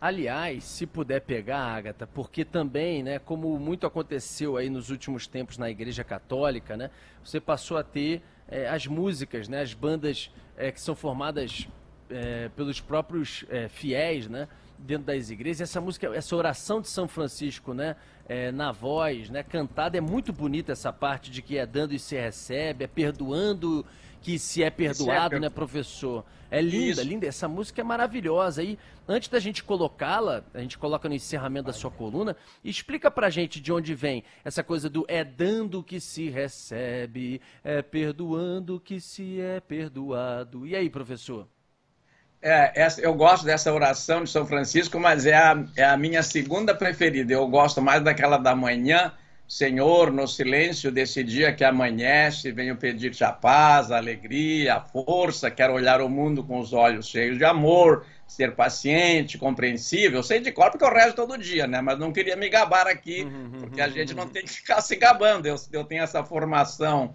Aliás, 0.00 0.62
se 0.62 0.86
puder 0.86 1.20
pegar, 1.22 1.58
Agatha, 1.58 2.06
porque 2.06 2.44
também, 2.44 3.02
né, 3.02 3.18
como 3.18 3.58
muito 3.58 3.84
aconteceu 3.84 4.56
aí 4.56 4.70
nos 4.70 4.90
últimos 4.90 5.26
tempos 5.26 5.58
na 5.58 5.68
Igreja 5.68 6.04
Católica, 6.04 6.76
né, 6.76 6.90
você 7.24 7.40
passou 7.40 7.76
a 7.76 7.82
ter 7.82 8.22
é, 8.46 8.68
as 8.68 8.86
músicas, 8.86 9.48
né, 9.48 9.62
as 9.62 9.74
bandas 9.74 10.30
é, 10.56 10.70
que 10.70 10.80
são 10.80 10.94
formadas 10.94 11.66
é, 12.10 12.48
pelos 12.56 12.80
próprios 12.80 13.44
fiéis, 13.70 14.28
né, 14.28 14.48
dentro 14.78 15.06
das 15.06 15.30
igrejas. 15.30 15.62
Essa 15.62 15.80
música, 15.80 16.14
essa 16.14 16.36
oração 16.36 16.80
de 16.80 16.88
São 16.88 17.08
Francisco, 17.08 17.74
né, 17.74 17.96
na 18.54 18.72
voz, 18.72 19.30
né, 19.30 19.42
cantada, 19.42 19.96
é 19.96 20.00
muito 20.00 20.32
bonita 20.32 20.72
essa 20.72 20.92
parte 20.92 21.30
de 21.30 21.42
que 21.42 21.58
é 21.58 21.66
dando 21.66 21.94
e 21.94 21.98
se 21.98 22.16
recebe, 22.16 22.84
é 22.84 22.86
perdoando 22.86 23.84
que 24.20 24.38
se 24.38 24.62
é 24.62 24.70
perdoado, 24.70 25.30
se 25.30 25.36
é 25.36 25.40
né, 25.40 25.48
professor? 25.48 26.24
É 26.50 26.60
linda, 26.60 27.02
Isso. 27.02 27.02
linda. 27.02 27.26
Essa 27.26 27.46
música 27.46 27.80
é 27.80 27.84
maravilhosa. 27.84 28.62
E 28.62 28.78
antes 29.06 29.28
da 29.28 29.38
gente 29.38 29.62
colocá-la, 29.62 30.42
a 30.54 30.60
gente 30.60 30.78
coloca 30.78 31.08
no 31.08 31.14
encerramento 31.14 31.66
da 31.66 31.72
sua 31.72 31.90
coluna, 31.90 32.36
explica 32.64 33.10
pra 33.10 33.30
gente 33.30 33.60
de 33.60 33.72
onde 33.72 33.94
vem 33.94 34.24
essa 34.44 34.62
coisa 34.62 34.88
do 34.88 35.04
é 35.08 35.22
dando 35.22 35.82
que 35.82 36.00
se 36.00 36.28
recebe, 36.30 37.40
é 37.62 37.82
perdoando 37.82 38.80
que 38.80 39.00
se 39.00 39.40
é 39.40 39.60
perdoado. 39.60 40.66
E 40.66 40.74
aí, 40.74 40.88
professor? 40.88 41.46
É, 42.40 42.82
essa, 42.82 43.00
eu 43.00 43.14
gosto 43.14 43.44
dessa 43.44 43.72
oração 43.72 44.22
de 44.22 44.30
São 44.30 44.46
Francisco, 44.46 44.98
mas 45.00 45.26
é 45.26 45.34
a, 45.34 45.64
é 45.76 45.84
a 45.84 45.96
minha 45.96 46.22
segunda 46.22 46.74
preferida. 46.74 47.32
Eu 47.32 47.46
gosto 47.48 47.82
mais 47.82 48.02
daquela 48.02 48.36
da 48.38 48.54
manhã, 48.54 49.12
Senhor, 49.46 50.12
no 50.12 50.28
silêncio 50.28 50.92
desse 50.92 51.24
dia 51.24 51.52
que 51.52 51.64
amanhece, 51.64 52.52
venho 52.52 52.76
pedir-te 52.76 53.24
a 53.24 53.32
paz, 53.32 53.90
a 53.90 53.96
alegria, 53.96 54.74
a 54.74 54.80
força, 54.80 55.50
quero 55.50 55.72
olhar 55.72 56.00
o 56.00 56.08
mundo 56.08 56.44
com 56.44 56.60
os 56.60 56.72
olhos 56.72 57.08
cheios 57.08 57.38
de 57.38 57.44
amor, 57.44 58.04
ser 58.26 58.54
paciente, 58.54 59.38
compreensível. 59.38 60.22
sei 60.22 60.38
de 60.38 60.52
cor 60.52 60.70
porque 60.70 60.84
eu 60.84 60.92
rezo 60.92 61.16
todo 61.16 61.38
dia, 61.38 61.66
né? 61.66 61.80
Mas 61.80 61.98
não 61.98 62.12
queria 62.12 62.36
me 62.36 62.48
gabar 62.48 62.86
aqui, 62.86 63.26
porque 63.58 63.80
a 63.80 63.88
gente 63.88 64.14
não 64.14 64.28
tem 64.28 64.44
que 64.44 64.50
ficar 64.50 64.80
se 64.80 64.94
gabando. 64.94 65.46
Eu, 65.46 65.56
eu 65.72 65.82
tenho 65.82 66.02
essa 66.04 66.22
formação 66.22 67.14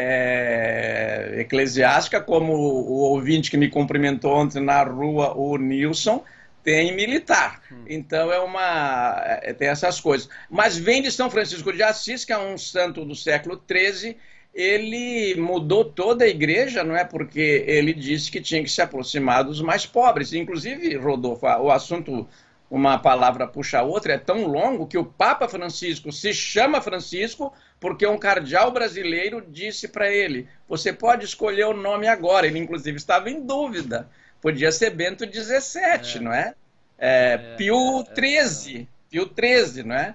é, 0.00 1.40
eclesiástica, 1.40 2.20
como 2.20 2.52
o 2.52 3.00
ouvinte 3.10 3.50
que 3.50 3.56
me 3.56 3.68
cumprimentou 3.68 4.32
ontem 4.32 4.62
na 4.62 4.84
rua, 4.84 5.36
o 5.36 5.56
Nilson, 5.56 6.22
tem 6.62 6.94
militar. 6.94 7.60
Hum. 7.72 7.84
Então 7.88 8.32
é 8.32 8.38
uma 8.38 9.20
é, 9.42 9.52
tem 9.52 9.66
essas 9.66 10.00
coisas. 10.00 10.28
Mas 10.48 10.78
vem 10.78 11.02
de 11.02 11.10
São 11.10 11.28
Francisco 11.28 11.72
de 11.72 11.82
Assis, 11.82 12.24
que 12.24 12.32
é 12.32 12.38
um 12.38 12.56
santo 12.56 13.04
do 13.04 13.16
século 13.16 13.60
XIII. 13.68 14.16
Ele 14.54 15.34
mudou 15.34 15.84
toda 15.84 16.24
a 16.24 16.28
igreja, 16.28 16.84
não 16.84 16.96
é? 16.96 17.04
Porque 17.04 17.64
ele 17.66 17.92
disse 17.92 18.30
que 18.30 18.40
tinha 18.40 18.62
que 18.62 18.70
se 18.70 18.80
aproximar 18.80 19.42
dos 19.42 19.60
mais 19.60 19.84
pobres. 19.84 20.32
Inclusive, 20.32 20.94
Rodolfo, 20.96 21.44
o 21.44 21.72
assunto, 21.72 22.28
uma 22.70 22.98
palavra 22.98 23.46
puxa 23.46 23.78
a 23.78 23.82
outra, 23.82 24.14
é 24.14 24.18
tão 24.18 24.46
longo 24.46 24.86
que 24.86 24.98
o 24.98 25.04
Papa 25.04 25.48
Francisco 25.48 26.12
se 26.12 26.34
chama 26.34 26.80
Francisco 26.80 27.52
porque 27.80 28.06
um 28.06 28.18
cardeal 28.18 28.70
brasileiro 28.70 29.44
disse 29.46 29.88
para 29.88 30.10
ele: 30.10 30.48
você 30.68 30.92
pode 30.92 31.24
escolher 31.24 31.64
o 31.64 31.74
nome 31.74 32.06
agora. 32.06 32.46
Ele, 32.46 32.58
inclusive, 32.58 32.96
estava 32.96 33.30
em 33.30 33.44
dúvida 33.44 34.08
Podia 34.40 34.70
ser 34.70 34.90
Bento 34.90 35.24
XVII, 35.24 36.16
é. 36.16 36.20
não 36.20 36.32
é? 36.32 36.54
é, 36.98 37.32
é 37.32 37.38
Pio 37.56 38.04
XIII, 38.14 38.82
é, 38.82 38.86
Pio 39.10 39.30
XIII, 39.34 39.82
não 39.82 39.96
é? 39.96 40.14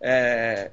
é 0.00 0.70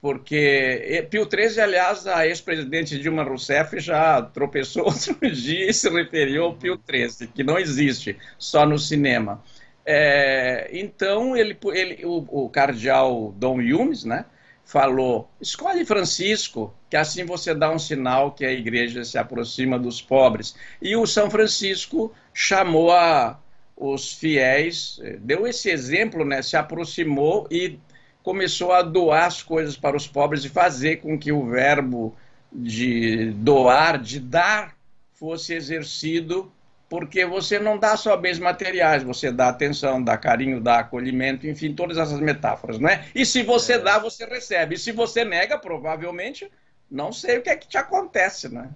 porque 0.00 1.06
Pio 1.10 1.28
XIII, 1.28 1.60
aliás, 1.60 2.06
a 2.06 2.26
ex-presidente 2.26 2.98
Dilma 2.98 3.24
Rousseff 3.24 3.80
já 3.80 4.22
tropeçou 4.22 4.84
outro 4.86 5.18
dia 5.30 5.68
e 5.68 5.74
se 5.74 5.88
referiu 5.88 6.44
ao 6.44 6.54
Pio 6.54 6.78
XIII, 6.88 7.28
que 7.28 7.42
não 7.42 7.58
existe, 7.58 8.16
só 8.38 8.64
no 8.64 8.78
cinema. 8.78 9.42
É, 9.86 10.70
então, 10.72 11.36
ele, 11.36 11.56
ele, 11.72 12.06
o, 12.06 12.44
o 12.44 12.48
cardeal 12.48 13.34
Dom 13.36 13.60
Yumes, 13.60 14.04
né, 14.04 14.24
falou: 14.64 15.28
escolhe 15.40 15.84
Francisco, 15.84 16.74
que 16.88 16.96
assim 16.96 17.24
você 17.24 17.54
dá 17.54 17.70
um 17.70 17.78
sinal 17.78 18.32
que 18.32 18.44
a 18.44 18.52
igreja 18.52 19.04
se 19.04 19.18
aproxima 19.18 19.78
dos 19.78 20.00
pobres. 20.00 20.56
E 20.80 20.96
o 20.96 21.06
São 21.06 21.30
Francisco 21.30 22.12
chamou 22.32 22.92
a, 22.92 23.38
os 23.76 24.12
fiéis, 24.12 25.00
eh, 25.02 25.18
deu 25.20 25.46
esse 25.46 25.70
exemplo, 25.70 26.24
né, 26.24 26.40
se 26.42 26.56
aproximou 26.56 27.46
e 27.50 27.78
começou 28.22 28.72
a 28.72 28.80
doar 28.82 29.26
as 29.26 29.42
coisas 29.42 29.76
para 29.76 29.96
os 29.96 30.06
pobres 30.06 30.44
e 30.44 30.48
fazer 30.48 30.96
com 30.96 31.18
que 31.18 31.30
o 31.30 31.46
verbo 31.46 32.16
de 32.50 33.32
doar, 33.32 34.00
de 34.00 34.18
dar, 34.18 34.74
fosse 35.12 35.54
exercido 35.54 36.50
porque 36.88 37.24
você 37.24 37.58
não 37.58 37.78
dá 37.78 37.96
só 37.96 38.16
bens 38.16 38.38
materiais, 38.38 39.02
você 39.02 39.32
dá 39.32 39.48
atenção, 39.48 40.02
dá 40.02 40.16
carinho, 40.16 40.60
dá 40.60 40.80
acolhimento, 40.80 41.46
enfim, 41.46 41.74
todas 41.74 41.98
essas 41.98 42.20
metáforas, 42.20 42.78
não 42.78 42.88
é? 42.88 43.06
E 43.14 43.24
se 43.24 43.42
você 43.42 43.74
é. 43.74 43.78
dá, 43.78 43.98
você 43.98 44.24
recebe. 44.24 44.74
E 44.74 44.78
se 44.78 44.92
você 44.92 45.24
nega, 45.24 45.58
provavelmente, 45.58 46.50
não 46.90 47.12
sei 47.12 47.38
o 47.38 47.42
que 47.42 47.50
é 47.50 47.56
que 47.56 47.68
te 47.68 47.78
acontece, 47.78 48.48
né? 48.48 48.70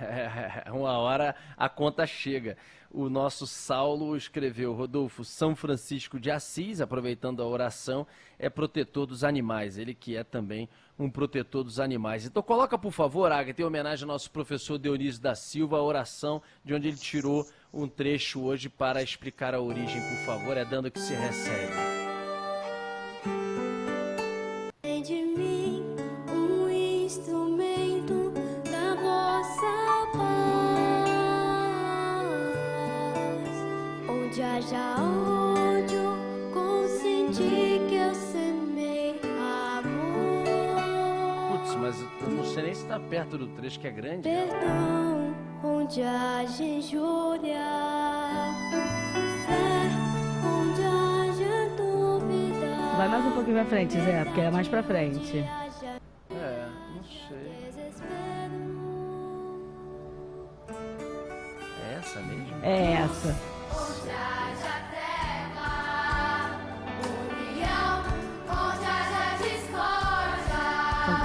É, 0.00 0.70
uma 0.70 0.96
hora 0.98 1.34
a 1.56 1.68
conta 1.68 2.06
chega. 2.06 2.56
O 2.90 3.08
nosso 3.08 3.46
Saulo 3.46 4.16
escreveu, 4.16 4.72
Rodolfo, 4.72 5.24
São 5.24 5.54
Francisco 5.54 6.18
de 6.18 6.30
Assis, 6.30 6.80
aproveitando 6.80 7.42
a 7.42 7.46
oração, 7.46 8.06
é 8.38 8.48
protetor 8.48 9.06
dos 9.06 9.24
animais. 9.24 9.76
Ele 9.76 9.94
que 9.94 10.16
é 10.16 10.24
também 10.24 10.68
um 10.98 11.08
protetor 11.08 11.62
dos 11.62 11.78
animais. 11.78 12.26
Então 12.26 12.42
coloca, 12.42 12.76
por 12.76 12.92
favor, 12.92 13.30
Agatha, 13.30 13.62
em 13.62 13.64
homenagem 13.64 14.04
ao 14.04 14.08
nosso 14.08 14.30
professor 14.30 14.78
Dionísio 14.78 15.22
da 15.22 15.34
Silva, 15.34 15.78
a 15.78 15.82
oração 15.82 16.42
de 16.64 16.74
onde 16.74 16.88
ele 16.88 16.96
tirou 16.96 17.46
um 17.72 17.86
trecho 17.86 18.42
hoje 18.42 18.68
para 18.68 19.02
explicar 19.02 19.54
a 19.54 19.60
origem, 19.60 20.00
por 20.00 20.26
favor. 20.26 20.56
É 20.56 20.64
dando 20.64 20.90
que 20.90 20.98
se 20.98 21.14
recebe. 21.14 21.98
Perto 43.00 43.38
do 43.38 43.48
trecho 43.48 43.78
que 43.80 43.86
é 43.86 43.90
grande. 43.90 44.22
Perdão, 44.28 45.34
onde 45.62 46.02
haja 46.02 46.62
injúria. 46.62 47.58
Fé, 49.46 49.90
onde 50.46 50.82
haja 50.82 51.68
dúvida. 51.76 52.96
Vai 52.96 53.08
mais 53.08 53.24
um 53.24 53.32
pouquinho 53.32 53.56
pra 53.56 53.64
frente, 53.66 54.00
Zé, 54.00 54.24
porque 54.24 54.40
é 54.40 54.50
mais 54.50 54.68
pra 54.68 54.82
frente. 54.82 55.38
É, 56.30 56.68
não 56.94 57.04
sei. 57.04 57.48
É 61.84 61.94
essa 61.98 62.20
mesmo? 62.20 62.64
É 62.64 62.92
essa. 63.02 63.36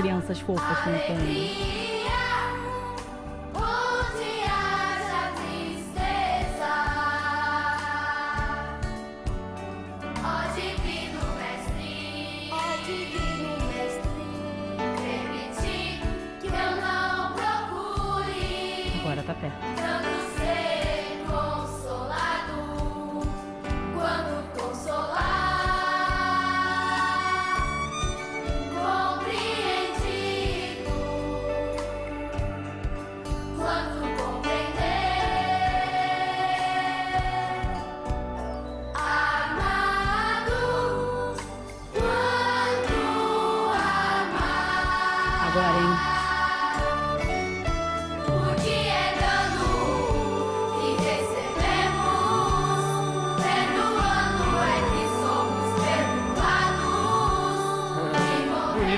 Crianças 0.03 0.39
fofas. 0.41 0.77
Agora 0.79 1.83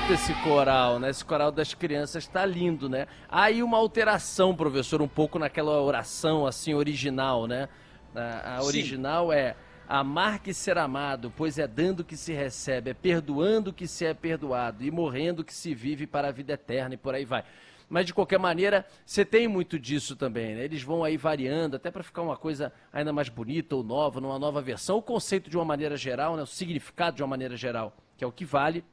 Bonito 0.06 0.22
esse 0.22 0.34
coral, 0.34 1.00
né? 1.00 1.10
Esse 1.10 1.24
coral 1.24 1.50
das 1.50 1.74
crianças 1.74 2.28
tá 2.28 2.46
lindo, 2.46 2.88
né? 2.88 3.08
Aí 3.28 3.60
uma 3.60 3.76
alteração, 3.76 4.54
professor, 4.54 5.02
um 5.02 5.08
pouco 5.08 5.36
naquela 5.36 5.80
oração 5.82 6.46
assim 6.46 6.74
original, 6.74 7.48
né? 7.48 7.68
A, 8.14 8.56
a 8.56 8.60
Sim. 8.60 8.66
original 8.68 9.32
é 9.32 9.56
amar 9.88 10.38
que 10.38 10.54
ser 10.54 10.78
amado, 10.78 11.32
pois 11.36 11.58
é 11.58 11.66
dando 11.66 12.04
que 12.04 12.16
se 12.16 12.32
recebe, 12.32 12.90
é 12.90 12.94
perdoando 12.94 13.72
que 13.72 13.88
se 13.88 14.06
é 14.06 14.14
perdoado 14.14 14.84
e 14.84 14.92
morrendo 14.92 15.42
que 15.42 15.52
se 15.52 15.74
vive 15.74 16.06
para 16.06 16.28
a 16.28 16.30
vida 16.30 16.52
eterna 16.52 16.94
e 16.94 16.96
por 16.96 17.12
aí 17.12 17.24
vai. 17.24 17.42
Mas 17.88 18.06
de 18.06 18.14
qualquer 18.14 18.38
maneira, 18.38 18.86
você 19.04 19.24
tem 19.24 19.48
muito 19.48 19.76
disso 19.76 20.14
também, 20.14 20.54
né? 20.54 20.64
Eles 20.64 20.84
vão 20.84 21.02
aí 21.02 21.16
variando, 21.16 21.74
até 21.74 21.90
para 21.90 22.04
ficar 22.04 22.22
uma 22.22 22.36
coisa 22.36 22.72
ainda 22.92 23.12
mais 23.12 23.28
bonita 23.28 23.74
ou 23.74 23.82
nova, 23.82 24.20
numa 24.20 24.38
nova 24.38 24.62
versão. 24.62 24.98
O 24.98 25.02
conceito 25.02 25.50
de 25.50 25.56
uma 25.56 25.64
maneira 25.64 25.96
geral, 25.96 26.36
né? 26.36 26.42
O 26.42 26.46
significado 26.46 27.16
de 27.16 27.22
uma 27.24 27.28
maneira 27.28 27.56
geral, 27.56 27.92
que 28.16 28.22
é 28.22 28.26
o 28.26 28.32
que 28.32 28.44
vale, 28.44 28.84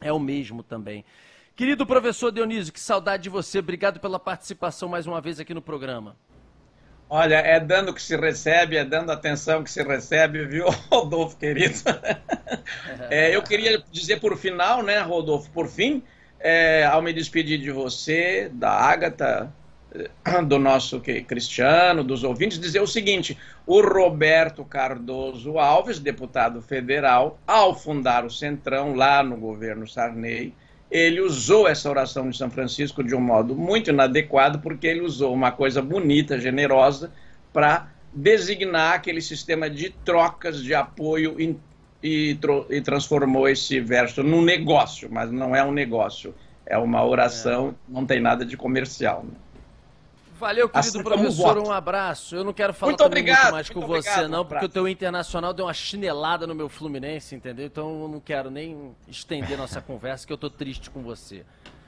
é 0.00 0.12
o 0.12 0.18
mesmo 0.18 0.62
também. 0.62 1.04
Querido 1.56 1.86
professor 1.86 2.32
Dionísio, 2.32 2.72
que 2.72 2.80
saudade 2.80 3.24
de 3.24 3.28
você. 3.28 3.60
Obrigado 3.60 4.00
pela 4.00 4.18
participação 4.18 4.88
mais 4.88 5.06
uma 5.06 5.20
vez 5.20 5.38
aqui 5.38 5.54
no 5.54 5.62
programa. 5.62 6.16
Olha, 7.08 7.36
é 7.36 7.60
dando 7.60 7.94
que 7.94 8.02
se 8.02 8.16
recebe, 8.16 8.76
é 8.76 8.84
dando 8.84 9.12
atenção 9.12 9.62
que 9.62 9.70
se 9.70 9.82
recebe, 9.82 10.44
viu, 10.46 10.66
Rodolfo, 10.90 11.36
querido? 11.36 11.74
É, 13.10 13.34
eu 13.34 13.42
queria 13.42 13.82
dizer 13.92 14.18
por 14.20 14.36
final, 14.38 14.82
né, 14.82 14.98
Rodolfo, 15.00 15.50
por 15.50 15.68
fim, 15.68 16.02
é, 16.40 16.84
ao 16.84 17.02
me 17.02 17.12
despedir 17.12 17.58
de 17.58 17.70
você, 17.70 18.50
da 18.52 18.70
Ágata, 18.70 19.52
do 20.46 20.58
nosso 20.58 21.00
que- 21.00 21.22
Cristiano, 21.22 22.02
dos 22.02 22.24
ouvintes, 22.24 22.58
dizer 22.58 22.80
o 22.80 22.86
seguinte: 22.86 23.38
o 23.66 23.80
Roberto 23.80 24.64
Cardoso 24.64 25.58
Alves, 25.58 25.98
deputado 25.98 26.60
federal, 26.60 27.38
ao 27.46 27.74
fundar 27.74 28.24
o 28.24 28.30
Centrão 28.30 28.94
lá 28.94 29.22
no 29.22 29.36
governo 29.36 29.86
Sarney, 29.86 30.52
ele 30.90 31.20
usou 31.20 31.66
essa 31.68 31.88
oração 31.90 32.28
de 32.30 32.36
São 32.36 32.50
Francisco 32.50 33.02
de 33.02 33.14
um 33.14 33.20
modo 33.20 33.54
muito 33.54 33.90
inadequado, 33.90 34.60
porque 34.60 34.86
ele 34.86 35.00
usou 35.00 35.32
uma 35.32 35.50
coisa 35.52 35.80
bonita, 35.82 36.38
generosa, 36.38 37.12
para 37.52 37.88
designar 38.12 38.94
aquele 38.94 39.20
sistema 39.20 39.68
de 39.68 39.90
trocas 39.90 40.62
de 40.62 40.74
apoio 40.74 41.36
e, 42.02 42.34
tro- 42.36 42.66
e 42.70 42.80
transformou 42.80 43.48
esse 43.48 43.80
verso 43.80 44.22
num 44.22 44.42
negócio, 44.42 45.08
mas 45.10 45.30
não 45.32 45.54
é 45.56 45.64
um 45.64 45.72
negócio, 45.72 46.34
é 46.66 46.76
uma 46.78 47.04
oração, 47.04 47.74
não 47.88 48.04
tem 48.06 48.20
nada 48.20 48.44
de 48.44 48.56
comercial. 48.56 49.24
né? 49.24 49.34
Valeu, 50.38 50.68
querido 50.68 50.98
Assim 50.98 51.02
professor, 51.02 51.58
um 51.58 51.70
abraço. 51.70 52.34
Eu 52.34 52.42
não 52.44 52.52
quero 52.52 52.74
falar 52.74 52.90
Muito 52.90 53.04
obrigado, 53.04 53.42
muito 53.42 53.52
mais 53.52 53.70
com 53.70 53.80
muito 53.80 53.88
você, 53.88 54.08
obrigado, 54.10 54.30
não, 54.30 54.42
um 54.42 54.44
porque 54.44 54.64
o 54.64 54.68
teu 54.68 54.88
Internacional 54.88 55.54
deu 55.54 55.66
uma 55.66 55.74
chinelada 55.74 56.46
no 56.46 56.54
meu 56.54 56.68
Fluminense, 56.68 57.34
entendeu? 57.36 57.66
Então 57.66 58.02
eu 58.02 58.08
não 58.08 58.20
quero 58.20 58.50
nem 58.50 58.94
estender 59.08 59.56
nossa 59.56 59.80
conversa, 59.82 60.26
que 60.26 60.32
eu 60.32 60.38
tô 60.38 60.50
triste 60.50 60.90
com 60.90 61.02
você. 61.02 61.44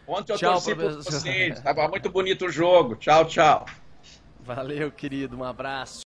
Ontem 0.07 0.33
eu 0.33 0.39
Tchau, 0.39 0.53
torci 0.53 0.75
por 0.75 0.85
professor. 0.85 1.13
vocês, 1.13 1.59
estava 1.59 1.89
muito 1.89 2.09
bonito 2.09 2.47
o 2.47 2.49
jogo. 2.49 2.95
Tchau, 2.95 3.25
tchau. 3.25 3.67
Valeu, 4.41 4.93
querido, 4.93 5.37
um 5.37 5.43
abraço. 5.43 6.06